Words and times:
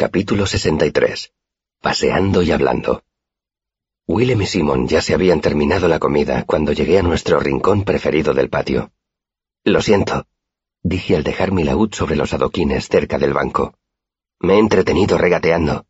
Capítulo 0.00 0.46
63. 0.46 1.34
Paseando 1.82 2.42
y 2.42 2.52
hablando. 2.52 3.02
Willem 4.06 4.40
y 4.40 4.46
Simon 4.46 4.88
ya 4.88 5.02
se 5.02 5.12
habían 5.12 5.42
terminado 5.42 5.88
la 5.88 5.98
comida 5.98 6.44
cuando 6.46 6.72
llegué 6.72 6.98
a 6.98 7.02
nuestro 7.02 7.38
rincón 7.38 7.84
preferido 7.84 8.32
del 8.32 8.48
patio. 8.48 8.92
Lo 9.62 9.82
siento, 9.82 10.24
dije 10.82 11.16
al 11.16 11.22
dejar 11.22 11.52
mi 11.52 11.64
laúd 11.64 11.92
sobre 11.92 12.16
los 12.16 12.32
adoquines 12.32 12.88
cerca 12.88 13.18
del 13.18 13.34
banco. 13.34 13.74
Me 14.38 14.54
he 14.54 14.58
entretenido 14.58 15.18
regateando. 15.18 15.84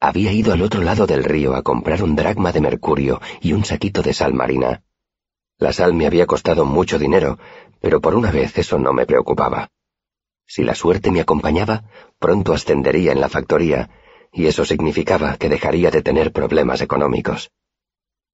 Había 0.00 0.32
ido 0.32 0.52
al 0.52 0.62
otro 0.62 0.82
lado 0.82 1.06
del 1.06 1.22
río 1.22 1.54
a 1.54 1.62
comprar 1.62 2.02
un 2.02 2.16
dracma 2.16 2.50
de 2.50 2.60
mercurio 2.60 3.20
y 3.40 3.52
un 3.52 3.64
saquito 3.64 4.02
de 4.02 4.12
sal 4.12 4.34
marina. 4.34 4.82
La 5.56 5.72
sal 5.72 5.94
me 5.94 6.08
había 6.08 6.26
costado 6.26 6.64
mucho 6.64 6.98
dinero, 6.98 7.38
pero 7.80 8.00
por 8.00 8.16
una 8.16 8.32
vez 8.32 8.58
eso 8.58 8.76
no 8.76 8.92
me 8.92 9.06
preocupaba. 9.06 9.70
Si 10.50 10.64
la 10.64 10.74
suerte 10.74 11.12
me 11.12 11.20
acompañaba, 11.20 11.84
pronto 12.18 12.52
ascendería 12.52 13.12
en 13.12 13.20
la 13.20 13.28
factoría, 13.28 13.88
y 14.32 14.46
eso 14.46 14.64
significaba 14.64 15.36
que 15.36 15.48
dejaría 15.48 15.92
de 15.92 16.02
tener 16.02 16.32
problemas 16.32 16.80
económicos. 16.80 17.52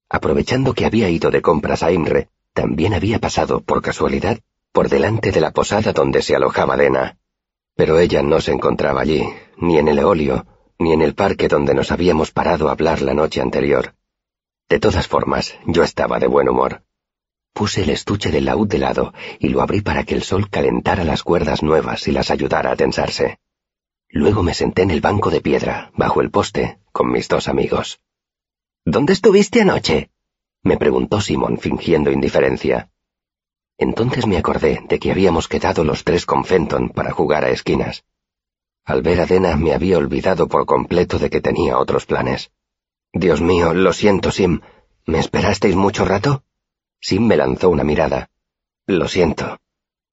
Aprovechando 0.08 0.72
que 0.72 0.86
había 0.86 1.10
ido 1.10 1.30
de 1.30 1.42
compras 1.42 1.82
a 1.82 1.92
Imre, 1.92 2.30
también 2.55 2.94
había 2.94 3.18
pasado, 3.18 3.60
por 3.60 3.82
casualidad, 3.82 4.38
por 4.72 4.88
delante 4.88 5.30
de 5.30 5.42
la 5.42 5.50
posada 5.50 5.92
donde 5.92 6.22
se 6.22 6.34
alojaba 6.34 6.78
Dena. 6.78 7.18
Pero 7.74 7.98
ella 7.98 8.22
no 8.22 8.41
se 8.41 8.52
encontraba 8.52 9.02
allí, 9.02 9.28
ni 9.58 9.77
en 9.77 9.88
el 9.88 9.98
eolio, 9.98 10.46
ni 10.78 10.94
en 10.94 11.02
el 11.02 11.14
parque 11.14 11.48
donde 11.48 11.74
nos 11.74 11.92
habíamos 11.92 12.30
parado 12.30 12.70
a 12.70 12.72
hablar 12.72 13.02
la 13.02 13.12
noche 13.12 13.42
anterior. 13.42 13.92
De 14.70 14.80
todas 14.80 15.06
formas, 15.06 15.55
yo 15.66 15.83
estaba 15.83 16.19
de 16.19 16.28
buen 16.28 16.48
humor. 16.48 16.80
Puse 17.56 17.84
el 17.84 17.88
estuche 17.88 18.30
del 18.30 18.45
laúd 18.45 18.69
de 18.69 18.78
lado 18.78 19.15
y 19.38 19.48
lo 19.48 19.62
abrí 19.62 19.80
para 19.80 20.05
que 20.05 20.14
el 20.14 20.23
sol 20.23 20.51
calentara 20.51 21.05
las 21.05 21.23
cuerdas 21.23 21.62
nuevas 21.62 22.06
y 22.06 22.12
las 22.12 22.30
ayudara 22.30 22.70
a 22.70 22.77
tensarse. 22.77 23.38
Luego 24.10 24.42
me 24.42 24.52
senté 24.52 24.83
en 24.83 24.91
el 24.91 25.01
banco 25.01 25.30
de 25.30 25.41
piedra, 25.41 25.91
bajo 25.95 26.20
el 26.20 26.30
poste, 26.30 26.80
con 26.92 27.11
mis 27.11 27.28
dos 27.28 27.48
amigos. 27.48 27.98
¿Dónde 28.84 29.14
estuviste 29.14 29.62
anoche? 29.62 30.11
me 30.62 30.77
preguntó 30.77 31.22
Simón 31.22 31.56
fingiendo 31.56 32.12
indiferencia. 32.12 32.91
Entonces 33.78 34.27
me 34.27 34.36
acordé 34.36 34.83
de 34.86 34.98
que 34.98 35.11
habíamos 35.11 35.48
quedado 35.48 35.83
los 35.83 36.05
tres 36.05 36.27
con 36.27 36.45
Fenton 36.45 36.91
para 36.91 37.12
jugar 37.12 37.42
a 37.47 37.48
esquinas. 37.48 38.05
Al 38.84 39.00
ver 39.00 39.19
a 39.23 39.25
Dena 39.25 39.56
me 39.56 39.73
había 39.73 39.97
olvidado 39.97 40.47
por 40.47 40.67
completo 40.67 41.19
de 41.19 41.30
que 41.30 41.41
tenía 41.41 41.78
otros 41.78 42.05
planes. 42.05 42.50
Dios 43.14 43.41
mío, 43.41 43.73
lo 43.73 43.95
siento, 43.95 44.30
Sim. 44.30 44.61
¿Me 45.06 45.20
esperasteis 45.20 45.75
mucho 45.75 46.05
rato? 46.05 46.42
Sim 47.00 47.27
me 47.27 47.36
lanzó 47.36 47.70
una 47.70 47.84
mirada. 47.84 48.30
Lo 48.86 49.08
siento, 49.08 49.58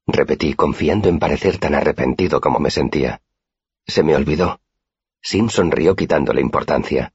repetí, 0.08 0.53
confiando 0.53 1.09
en 1.09 1.20
parecer 1.20 1.58
tan 1.58 1.76
arrepentido 1.76 2.42
como 2.42 2.59
me 2.59 2.72
sentía. 2.72 3.22
Se 3.86 4.03
me 4.03 4.16
olvidó. 4.16 4.59
Sim 5.22 5.50
sonrió 5.50 5.95
quitándole 5.95 6.42
importancia. 6.42 7.14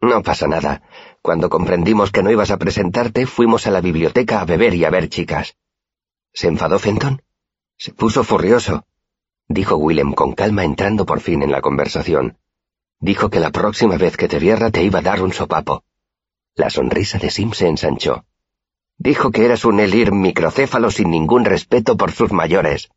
No 0.00 0.22
pasa 0.22 0.46
nada. 0.46 0.82
Cuando 1.20 1.50
comprendimos 1.50 2.10
que 2.10 2.22
no 2.22 2.30
ibas 2.30 2.50
a 2.50 2.58
presentarte, 2.58 3.26
fuimos 3.26 3.66
a 3.66 3.70
la 3.70 3.80
biblioteca 3.80 4.40
a 4.40 4.44
beber 4.44 4.74
y 4.74 4.84
a 4.84 4.90
ver 4.90 5.08
chicas. 5.08 5.56
¿Se 6.32 6.48
enfadó 6.48 6.78
Fenton? 6.78 7.22
Se 7.76 7.92
puso 7.92 8.24
furioso, 8.24 8.84
dijo 9.48 9.76
Willem 9.76 10.12
con 10.12 10.32
calma 10.32 10.64
entrando 10.64 11.04
por 11.04 11.20
fin 11.20 11.42
en 11.42 11.50
la 11.50 11.60
conversación. 11.60 12.38
Dijo 13.00 13.30
que 13.30 13.40
la 13.40 13.50
próxima 13.50 13.96
vez 13.96 14.16
que 14.16 14.28
te 14.28 14.38
viera 14.38 14.70
te 14.70 14.84
iba 14.84 15.00
a 15.00 15.02
dar 15.02 15.22
un 15.22 15.32
sopapo. 15.32 15.82
La 16.54 16.70
sonrisa 16.70 17.18
de 17.18 17.30
Sim 17.30 17.52
se 17.52 17.66
ensanchó. 17.66 18.24
Dijo 19.02 19.30
que 19.30 19.46
eras 19.46 19.64
un 19.64 19.80
elir 19.80 20.12
microcéfalo 20.12 20.90
sin 20.90 21.10
ningún 21.10 21.46
respeto 21.46 21.96
por 21.96 22.12
sus 22.12 22.32
mayores. 22.32 22.90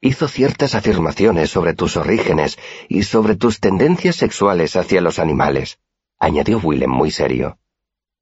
Hizo 0.00 0.28
ciertas 0.28 0.74
afirmaciones 0.74 1.50
sobre 1.50 1.74
tus 1.74 1.98
orígenes 1.98 2.58
y 2.88 3.02
sobre 3.02 3.36
tus 3.36 3.60
tendencias 3.60 4.16
sexuales 4.16 4.76
hacia 4.76 5.02
los 5.02 5.18
animales, 5.18 5.78
añadió 6.18 6.58
Willem 6.58 6.90
muy 6.90 7.10
serio. 7.10 7.58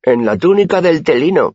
En 0.03 0.27
la 0.27 0.37
túnica 0.37 0.81
del 0.81 1.05
telino, 1.05 1.55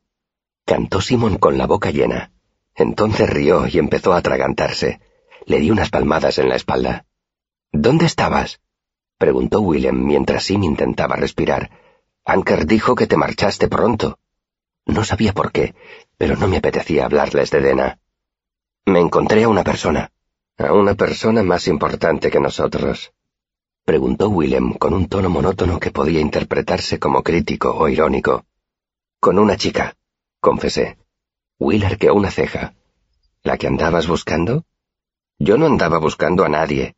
cantó 0.65 1.01
Simon 1.01 1.37
con 1.37 1.57
la 1.57 1.67
boca 1.67 1.91
llena. 1.91 2.31
Entonces 2.73 3.29
rió 3.29 3.67
y 3.67 3.79
empezó 3.79 4.13
a 4.13 4.19
atragantarse. 4.19 5.01
Le 5.45 5.59
di 5.59 5.71
unas 5.71 5.89
palmadas 5.89 6.37
en 6.37 6.47
la 6.47 6.55
espalda. 6.55 7.05
¿Dónde 7.73 8.05
estabas? 8.05 8.61
preguntó 9.17 9.59
Willem 9.59 10.05
mientras 10.05 10.45
Sim 10.45 10.63
intentaba 10.63 11.17
respirar. 11.17 11.69
Anker 12.23 12.65
dijo 12.65 12.95
que 12.95 13.07
te 13.07 13.17
marchaste 13.17 13.67
pronto. 13.67 14.19
No 14.89 15.03
sabía 15.03 15.33
por 15.33 15.51
qué, 15.51 15.75
pero 16.17 16.35
no 16.35 16.47
me 16.47 16.57
apetecía 16.57 17.05
hablarles 17.05 17.51
de 17.51 17.61
Dena. 17.61 17.99
Me 18.85 18.99
encontré 18.99 19.43
a 19.43 19.49
una 19.49 19.63
persona. 19.63 20.11
¿A 20.57 20.73
una 20.73 20.95
persona 20.95 21.43
más 21.43 21.67
importante 21.67 22.31
que 22.31 22.39
nosotros? 22.39 23.13
Preguntó 23.85 24.29
Willem 24.29 24.73
con 24.73 24.95
un 24.95 25.07
tono 25.07 25.29
monótono 25.29 25.79
que 25.79 25.91
podía 25.91 26.19
interpretarse 26.19 26.97
como 26.97 27.21
crítico 27.21 27.71
o 27.71 27.87
irónico. 27.87 28.45
Con 29.19 29.37
una 29.37 29.57
chica, 29.57 29.95
confesé. 30.39 30.97
Will 31.59 31.85
arqueó 31.85 32.15
una 32.15 32.31
ceja. 32.31 32.73
¿La 33.43 33.59
que 33.59 33.67
andabas 33.67 34.07
buscando? 34.07 34.65
Yo 35.37 35.57
no 35.59 35.67
andaba 35.67 35.99
buscando 35.99 36.43
a 36.43 36.49
nadie, 36.49 36.95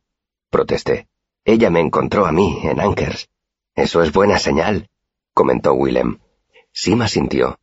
protesté. 0.48 1.08
Ella 1.44 1.68
me 1.68 1.80
encontró 1.80 2.24
a 2.24 2.32
mí, 2.32 2.60
en 2.62 2.80
Ankers. 2.80 3.28
Eso 3.74 4.02
es 4.02 4.12
buena 4.12 4.38
señal, 4.38 4.88
comentó 5.34 5.74
Willem. 5.74 6.20
Sima 6.72 7.06
sintió. 7.06 7.58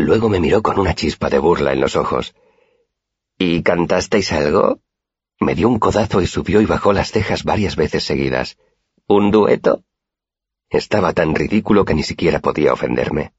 Luego 0.00 0.30
me 0.30 0.40
miró 0.40 0.62
con 0.62 0.78
una 0.78 0.94
chispa 0.94 1.28
de 1.28 1.38
burla 1.38 1.74
en 1.74 1.80
los 1.82 1.94
ojos. 1.94 2.34
¿Y 3.36 3.62
cantasteis 3.62 4.32
algo? 4.32 4.80
Me 5.38 5.54
dio 5.54 5.68
un 5.68 5.78
codazo 5.78 6.22
y 6.22 6.26
subió 6.26 6.62
y 6.62 6.64
bajó 6.64 6.94
las 6.94 7.12
cejas 7.12 7.44
varias 7.44 7.76
veces 7.76 8.04
seguidas. 8.04 8.56
¿Un 9.06 9.30
dueto? 9.30 9.84
Estaba 10.70 11.12
tan 11.12 11.34
ridículo 11.34 11.84
que 11.84 11.92
ni 11.92 12.02
siquiera 12.02 12.38
podía 12.38 12.72
ofenderme. 12.72 13.34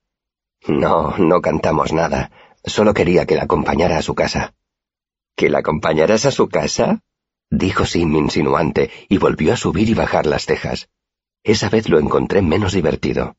No, 0.67 1.17
no 1.17 1.41
cantamos 1.41 1.93
nada. 1.93 2.29
Solo 2.63 2.93
quería 2.93 3.25
que 3.25 3.37
la 3.37 3.45
acompañara 3.45 3.97
a 3.97 4.03
su 4.03 4.13
casa. 4.13 4.53
¿Que 5.35 5.49
la 5.49 5.59
acompañaras 5.59 6.27
a 6.27 6.31
su 6.31 6.47
casa? 6.47 7.01
dijo 7.49 7.85
Sim 7.87 8.15
insinuante 8.15 8.91
y 9.09 9.17
volvió 9.17 9.53
a 9.53 9.57
subir 9.57 9.89
y 9.89 9.95
bajar 9.95 10.27
las 10.27 10.45
cejas. 10.45 10.89
Esa 11.41 11.69
vez 11.69 11.89
lo 11.89 11.97
encontré 11.97 12.43
menos 12.43 12.73
divertido. 12.73 13.35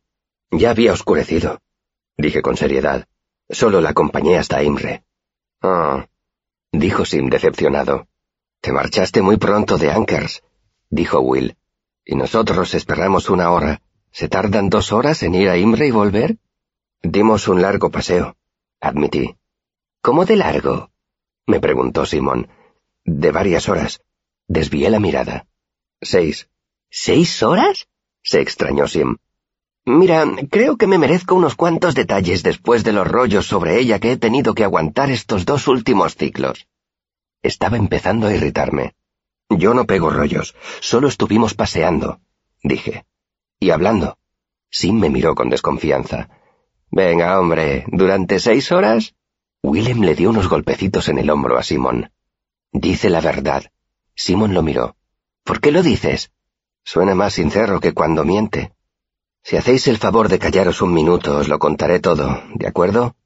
Ya 0.51 0.71
había 0.71 0.93
oscurecido, 0.93 1.61
dije 2.17 2.43
con 2.43 2.57
seriedad. 2.57 3.07
Solo 3.49 3.81
la 3.81 3.91
acompañé 3.91 4.39
hasta 4.39 4.63
Imre. 4.63 5.05
Ah, 5.61 6.07
dijo 6.71 7.05
Sim 7.05 7.29
decepcionado. 7.29 8.09
Te 8.61 8.73
marchaste 8.73 9.23
muy 9.23 9.37
pronto 9.37 9.79
de 9.79 9.91
Ankers, 9.91 10.43
dijo 10.89 11.21
Will. 11.21 11.57
Y 12.05 12.15
nosotros 12.15 12.75
esperamos 12.75 13.31
una 13.31 13.51
hora. 13.51 13.83
¿Se 14.11 14.29
tardan 14.29 14.69
dos 14.69 14.93
horas 14.93 15.23
en 15.23 15.35
ir 15.35 15.49
a 15.49 15.57
Imre 15.57 15.87
y 15.87 15.91
volver? 15.91 16.37
Dimos 17.03 17.49
un 17.49 17.63
largo 17.63 17.91
paseo, 17.91 18.37
admití. 18.81 19.37
¿Cómo 20.01 20.25
de 20.25 20.37
largo? 20.37 20.91
me 21.47 21.61
preguntó 21.61 22.07
Simón. 22.07 22.49
De 23.05 23.33
varias 23.33 23.69
horas. 23.69 24.03
Desvié 24.47 24.91
la 24.91 25.01
mirada. 25.01 25.47
Seis. 26.01 26.49
¿Seis 26.91 27.43
horas? 27.43 27.89
se 28.23 28.41
extrañó 28.41 28.87
Sim. 28.87 29.17
Mira, 29.85 30.25
creo 30.49 30.77
que 30.77 30.87
me 30.87 30.97
merezco 30.97 31.35
unos 31.35 31.57
cuantos 31.57 31.97
detalles 31.97 32.45
después 32.45 32.85
de 32.85 32.93
los 32.93 33.07
rollos 33.07 33.47
sobre 33.47 33.81
ella 33.81 33.99
que 33.99 34.13
he 34.13 34.17
tenido 34.17 34.55
que 34.55 34.63
aguantar 34.63 35.11
estos 35.11 35.45
dos 35.45 35.67
últimos 35.67 36.15
ciclos. 36.15 36.69
Estaba 37.43 37.77
empezando 37.77 38.29
a 38.29 38.33
irritarme. 38.33 38.95
Yo 39.49 39.75
no 39.75 39.85
pego 39.85 40.11
rollos, 40.11 40.55
solo 40.81 41.09
estuvimos 41.09 41.55
paseando, 41.55 42.21
dije. 42.63 43.05
Y 43.59 43.71
hablando. 43.71 44.19
Sim 44.71 44.99
me 44.99 45.11
miró 45.11 45.35
con 45.35 45.51
desconfianza. 45.51 46.29
Venga, 46.91 47.39
hombre, 47.41 47.85
¿durante 47.89 48.39
seis 48.39 48.71
horas? 48.71 49.15
Willem 49.63 50.03
le 50.03 50.15
dio 50.15 50.31
unos 50.31 50.49
golpecitos 50.49 51.09
en 51.09 51.19
el 51.19 51.29
hombro 51.29 51.59
a 51.59 51.63
Simón. 51.63 52.13
Dice 52.73 53.11
la 53.11 53.21
verdad. 53.21 53.65
Simón 54.15 54.55
lo 54.55 54.63
miró. 54.63 54.97
¿Por 55.45 55.61
qué 55.61 55.73
lo 55.73 55.83
dices? 55.83 56.31
Suena 56.85 57.15
más 57.15 57.35
sincero 57.35 57.81
que 57.81 57.93
cuando 57.93 58.25
miente. 58.25 58.73
Si 59.45 59.57
hacéis 59.57 59.89
el 59.89 59.99
favor 59.99 60.29
de 60.29 60.39
callaros 60.39 60.83
un 60.83 60.95
minuto, 60.95 61.39
os 61.39 61.49
lo 61.49 61.59
contaré 61.59 61.99
todo, 61.99 62.43
¿de 62.55 62.67
acuerdo? 62.67 63.17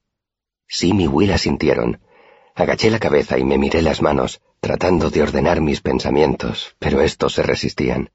Sim 0.67 1.01
y 1.01 1.07
Will 1.07 1.33
asintieron. 1.33 2.01
Agaché 2.55 2.91
la 2.91 2.99
cabeza 2.99 3.39
y 3.39 3.45
me 3.45 3.59
miré 3.59 3.83
las 3.83 4.01
manos, 4.01 4.41
tratando 4.61 5.11
de 5.11 5.23
ordenar 5.23 5.61
mis 5.61 5.83
pensamientos, 5.83 6.75
pero 6.79 7.03
estos 7.03 7.35
se 7.35 7.43
resistían. 7.43 8.11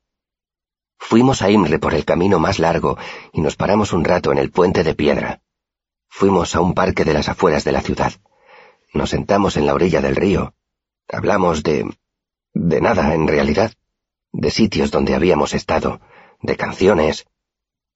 Fuimos 0.97 1.41
a 1.41 1.51
Imre 1.51 1.77
por 1.77 1.93
el 1.93 2.03
camino 2.03 2.39
más 2.39 2.57
largo 2.57 2.97
y 3.33 3.41
nos 3.41 3.55
paramos 3.55 3.93
un 3.93 4.03
rato 4.03 4.31
en 4.31 4.39
el 4.39 4.51
puente 4.51 4.83
de 4.83 4.95
piedra. 4.95 5.41
Fuimos 6.09 6.55
a 6.55 6.61
un 6.61 6.73
parque 6.73 7.05
de 7.05 7.13
las 7.13 7.29
afueras 7.29 7.63
de 7.63 7.71
la 7.71 7.81
ciudad. 7.81 8.13
Nos 8.93 9.11
sentamos 9.11 9.57
en 9.57 9.65
la 9.65 9.73
orilla 9.73 10.01
del 10.01 10.15
río. 10.15 10.53
Hablamos 11.07 11.63
de... 11.63 11.89
de 12.53 12.81
nada, 12.81 13.13
en 13.13 13.27
realidad. 13.27 13.73
De 14.31 14.49
sitios 14.49 14.91
donde 14.91 15.13
habíamos 15.13 15.53
estado, 15.53 16.01
de 16.41 16.57
canciones, 16.57 17.25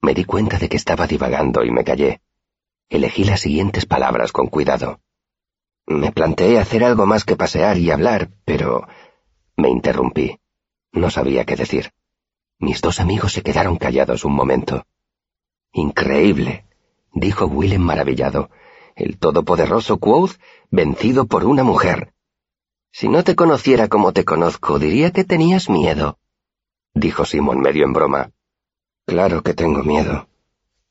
me 0.00 0.14
di 0.14 0.24
cuenta 0.24 0.58
de 0.58 0.68
que 0.68 0.76
estaba 0.76 1.06
divagando 1.06 1.64
y 1.64 1.70
me 1.70 1.84
callé. 1.84 2.20
Elegí 2.88 3.24
las 3.24 3.40
siguientes 3.40 3.86
palabras 3.86 4.32
con 4.32 4.46
cuidado. 4.46 5.00
Me 5.86 6.12
planteé 6.12 6.58
hacer 6.58 6.84
algo 6.84 7.06
más 7.06 7.24
que 7.24 7.36
pasear 7.36 7.78
y 7.78 7.90
hablar, 7.90 8.30
pero... 8.44 8.86
me 9.56 9.68
interrumpí. 9.68 10.38
No 10.92 11.10
sabía 11.10 11.44
qué 11.44 11.56
decir. 11.56 11.92
Mis 12.58 12.80
dos 12.80 13.00
amigos 13.00 13.32
se 13.32 13.42
quedaron 13.42 13.76
callados 13.76 14.24
un 14.24 14.34
momento. 14.34 14.86
Increíble, 15.72 16.64
dijo 17.12 17.46
Willem 17.46 17.82
maravillado. 17.82 18.50
El 18.94 19.18
todopoderoso 19.18 19.98
Quoth 19.98 20.38
vencido 20.70 21.26
por 21.26 21.44
una 21.44 21.64
mujer. 21.64 22.14
Si 22.92 23.08
no 23.08 23.24
te 23.24 23.36
conociera 23.36 23.88
como 23.88 24.12
te 24.12 24.24
conozco, 24.24 24.78
diría 24.78 25.10
que 25.10 25.24
tenías 25.24 25.68
miedo, 25.68 26.18
dijo 26.94 27.26
Simon 27.26 27.60
medio 27.60 27.84
en 27.84 27.92
broma. 27.92 28.30
Claro 29.06 29.42
que 29.44 29.54
tengo 29.54 29.84
miedo, 29.84 30.26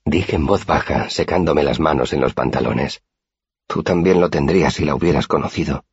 dije 0.06 0.38
en 0.38 0.46
voz 0.46 0.66
baja, 0.66 1.10
secándome 1.10 1.64
las 1.64 1.82
manos 1.82 2.14
en 2.14 2.22
los 2.22 2.34
pantalones. 2.34 3.04
Tú 3.68 3.84
también 3.84 4.22
lo 4.22 4.30
tendrías 4.30 4.76
si 4.76 4.86
la 4.86 4.96
hubieras 4.96 5.28
conocido. 5.28 5.84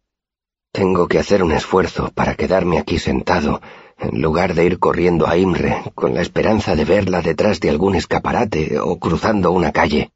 Tengo 0.71 1.09
que 1.09 1.19
hacer 1.19 1.43
un 1.43 1.51
esfuerzo 1.51 2.13
para 2.15 2.37
quedarme 2.37 2.79
aquí 2.79 3.01
sentado, 3.01 3.61
en 3.99 4.23
lugar 4.23 4.55
de 4.55 4.65
ir 4.67 4.79
corriendo 4.79 5.27
a 5.27 5.37
Imre, 5.37 5.83
con 5.97 6.15
la 6.15 6.23
esperanza 6.23 6.77
de 6.77 6.85
verla 6.85 7.23
detrás 7.23 7.59
de 7.59 7.71
algún 7.71 7.97
escaparate 7.97 8.79
o 8.79 9.01
cruzando 9.01 9.51
una 9.51 9.73
calle. 9.73 10.13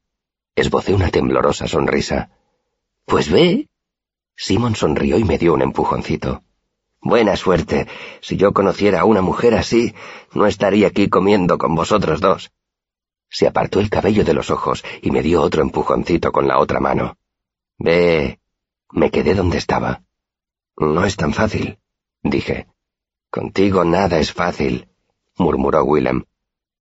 Esbocé 0.55 0.94
una 0.94 1.11
temblorosa 1.11 1.67
sonrisa. 1.67 2.31
Pues 3.05 3.31
ve. 3.31 3.69
Simon 4.37 4.76
sonrió 4.76 5.19
y 5.19 5.25
me 5.25 5.38
dio 5.38 5.55
un 5.55 5.62
empujoncito. 5.62 6.43
Buena 7.01 7.37
suerte. 7.37 7.87
Si 8.21 8.37
yo 8.37 8.53
conociera 8.53 9.01
a 9.01 9.05
una 9.05 9.23
mujer 9.23 9.55
así, 9.55 9.95
no 10.35 10.47
estaría 10.47 10.89
aquí 10.89 11.09
comiendo 11.09 11.59
con 11.59 11.75
vosotros 11.75 12.21
dos. 12.21 12.53
Se 13.29 13.47
apartó 13.47 13.81
el 13.81 13.91
cabello 13.91 14.25
de 14.25 14.35
los 14.35 14.51
ojos 14.51 14.85
y 15.03 15.11
me 15.11 15.23
dio 15.23 15.43
otro 15.43 15.63
empujoncito 15.63 16.33
con 16.33 16.49
la 16.49 16.59
otra 16.59 16.81
mano. 16.81 17.17
Ve. 17.79 18.41
Me 18.91 19.11
quedé 19.11 19.35
donde 19.35 19.59
estaba. 19.59 20.03
No 20.77 21.05
es 21.05 21.17
tan 21.17 21.33
fácil, 21.33 21.79
dije. 22.23 22.67
Contigo 23.31 23.85
nada 23.85 24.19
es 24.19 24.33
fácil, 24.33 24.89
murmuró 25.37 25.85
Willem. 25.85 26.25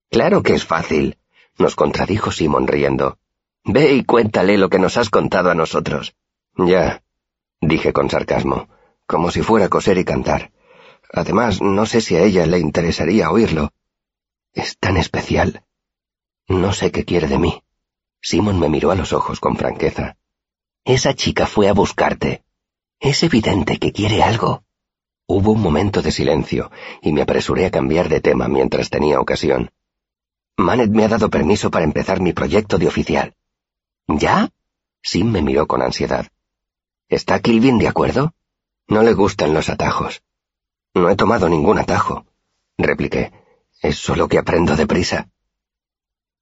Claro 0.10 0.44
que 0.44 0.54
es 0.54 0.66
fácil, 0.66 1.18
nos 1.58 1.76
contradijo 1.76 2.32
Simon 2.32 2.68
riendo. 2.68 3.18
Ve 3.64 3.94
y 3.94 4.04
cuéntale 4.04 4.58
lo 4.58 4.70
que 4.70 4.80
nos 4.80 4.98
has 4.98 5.10
contado 5.10 5.50
a 5.50 5.56
nosotros. 5.56 6.16
Ya, 6.56 7.04
dije 7.60 7.92
con 7.94 8.10
sarcasmo, 8.10 8.70
como 9.06 9.32
si 9.32 9.42
fuera 9.42 9.70
coser 9.70 9.98
y 9.98 10.06
cantar. 10.06 10.52
Además, 11.12 11.62
no 11.62 11.86
sé 11.86 12.02
si 12.02 12.16
a 12.16 12.24
ella 12.24 12.46
le 12.46 12.60
interesaría 12.60 13.32
oírlo. 13.32 13.72
Es 14.54 14.78
tan 14.78 14.98
especial. 14.98 15.64
No 16.48 16.74
sé 16.74 16.92
qué 16.92 17.06
quiere 17.06 17.28
de 17.28 17.40
mí. 17.40 17.64
Simon 18.22 18.60
me 18.60 18.70
miró 18.70 18.92
a 18.92 18.96
los 18.96 19.14
ojos 19.14 19.40
con 19.40 19.56
franqueza. 19.56 20.18
Esa 20.84 21.14
chica 21.14 21.48
fue 21.48 21.68
a 21.68 21.74
buscarte. 21.74 22.44
Es 23.00 23.24
evidente 23.24 23.78
que 23.78 23.92
quiere 23.92 24.24
algo. 24.24 24.64
Hubo 25.28 25.52
un 25.52 25.62
momento 25.62 26.02
de 26.02 26.12
silencio, 26.12 26.72
y 27.02 27.12
me 27.12 27.24
apresuré 27.24 27.66
a 27.66 27.72
cambiar 27.72 28.10
de 28.10 28.22
tema 28.22 28.48
mientras 28.48 28.90
tenía 28.90 29.20
ocasión. 29.20 29.72
Manet 30.58 30.90
me 30.92 31.04
ha 31.04 31.08
dado 31.08 31.30
permiso 31.30 31.72
para 31.72 31.86
empezar 31.86 32.22
mi 32.22 32.34
proyecto 32.34 32.78
de 32.78 32.88
oficial. 32.88 33.36
¿Ya? 34.08 34.50
Sim 35.02 35.32
me 35.32 35.42
miró 35.42 35.68
con 35.68 35.82
ansiedad. 35.82 36.28
¿Está 37.10 37.40
Kilvin 37.40 37.78
de 37.78 37.88
acuerdo? 37.88 38.34
No 38.88 39.02
le 39.02 39.14
gustan 39.14 39.54
los 39.54 39.70
atajos. 39.70 40.22
No 40.94 41.10
he 41.10 41.16
tomado 41.16 41.50
ningún 41.50 41.80
atajo, 41.80 42.26
repliqué. 42.78 43.32
Es 43.82 43.98
solo 43.98 44.28
que 44.28 44.38
aprendo 44.38 44.76
deprisa. 44.76 45.30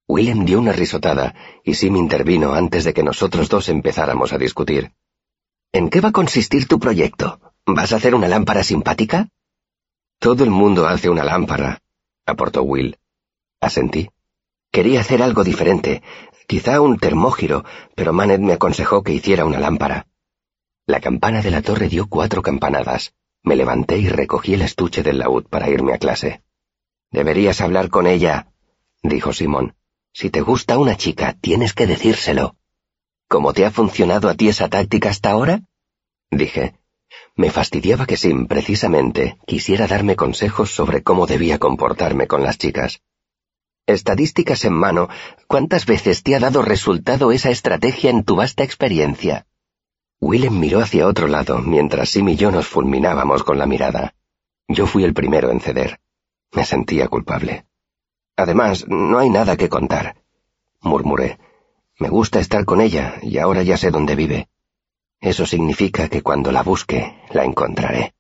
William 0.08 0.46
dio 0.46 0.60
una 0.60 0.74
risotada 0.74 1.34
y 1.64 1.74
Sim 1.74 1.96
intervino 1.96 2.54
antes 2.54 2.84
de 2.84 2.94
que 2.94 3.04
nosotros 3.04 3.50
dos 3.50 3.70
empezáramos 3.70 4.34
a 4.34 4.38
discutir. 4.38 4.92
¿En 5.72 5.90
qué 5.90 6.02
va 6.02 6.10
a 6.10 6.12
consistir 6.12 6.68
tu 6.68 6.80
proyecto? 6.80 7.40
¿Vas 7.66 7.94
a 7.94 7.96
hacer 7.96 8.14
una 8.14 8.28
lámpara 8.28 8.64
simpática? 8.64 9.30
Todo 10.20 10.44
el 10.44 10.52
mundo 10.52 10.88
hace 10.88 11.10
una 11.10 11.24
lámpara, 11.24 11.82
aportó 12.26 12.64
Will. 12.64 12.98
Asentí. 13.62 14.10
Quería 14.72 15.00
hacer 15.00 15.24
algo 15.24 15.44
diferente, 15.44 16.04
quizá 16.48 16.82
un 16.82 17.00
termógiro, 17.00 17.64
pero 17.96 18.12
Manet 18.12 18.42
me 18.42 18.54
aconsejó 18.54 19.04
que 19.04 19.14
hiciera 19.14 19.46
una 19.46 19.60
lámpara. 19.60 20.08
La 20.86 21.00
campana 21.00 21.42
de 21.42 21.50
la 21.50 21.62
torre 21.62 21.88
dio 21.88 22.08
cuatro 22.08 22.42
campanadas. 22.42 23.14
Me 23.42 23.56
levanté 23.56 24.00
y 24.00 24.10
recogí 24.10 24.54
el 24.54 24.64
estuche 24.64 25.02
del 25.02 25.20
laúd 25.20 25.46
para 25.48 25.70
irme 25.70 25.94
a 25.94 25.98
clase. 25.98 26.44
Deberías 27.10 27.62
hablar 27.62 27.90
con 27.90 28.06
ella, 28.06 28.48
dijo 29.02 29.32
Simón. 29.32 29.76
Si 30.12 30.30
te 30.30 30.42
gusta 30.42 30.78
una 30.78 30.98
chica, 30.98 31.38
tienes 31.40 31.74
que 31.74 31.88
decírselo. 31.88 32.58
¿Cómo 33.30 33.54
te 33.54 33.66
ha 33.66 33.72
funcionado 33.72 34.28
a 34.28 34.36
ti 34.36 34.50
esa 34.50 34.68
táctica 34.68 35.10
hasta 35.10 35.32
ahora? 35.32 35.62
Dije. 36.30 36.76
Me 37.36 37.50
fastidiaba 37.50 38.06
que 38.06 38.18
Sim, 38.18 38.48
precisamente, 38.48 39.38
quisiera 39.48 39.88
darme 39.88 40.18
consejos 40.18 40.72
sobre 40.72 41.02
cómo 41.02 41.28
debía 41.28 41.60
comportarme 41.60 42.28
con 42.28 42.44
las 42.44 42.58
chicas. 42.58 43.02
Estadísticas 43.86 44.66
en 44.66 44.74
mano, 44.74 45.08
¿cuántas 45.48 45.86
veces 45.86 46.24
te 46.24 46.36
ha 46.36 46.40
dado 46.40 46.62
resultado 46.62 47.32
esa 47.32 47.52
estrategia 47.52 48.10
en 48.10 48.24
tu 48.24 48.36
vasta 48.36 48.64
experiencia? 48.64 49.48
Willem 50.26 50.58
miró 50.58 50.80
hacia 50.80 51.06
otro 51.06 51.28
lado 51.28 51.60
mientras 51.60 52.08
Sim 52.12 52.30
y 52.30 52.38
yo 52.38 52.50
nos 52.50 52.66
fulminábamos 52.66 53.44
con 53.44 53.58
la 53.58 53.66
mirada. 53.66 54.16
Yo 54.70 54.88
fui 54.88 55.04
el 55.04 55.14
primero 55.14 55.52
en 55.52 55.60
ceder. 55.60 56.00
Me 56.54 56.64
sentía 56.64 57.10
culpable. 57.10 57.66
Además, 58.38 58.88
no 58.88 59.20
hay 59.20 59.30
nada 59.30 59.58
que 59.58 59.68
contar, 59.68 60.16
murmuré. 60.80 61.40
Me 62.00 62.08
gusta 62.08 62.40
estar 62.40 62.64
con 62.64 62.80
ella 62.80 63.16
y 63.22 63.38
ahora 63.38 63.64
ya 63.64 63.76
sé 63.76 63.92
dónde 63.92 64.16
vive. 64.16 64.48
Eso 65.20 65.46
significa 65.46 66.08
que 66.08 66.22
cuando 66.22 66.54
la 66.54 66.64
busque, 66.64 67.22
la 67.32 67.44
encontraré. 67.44 68.14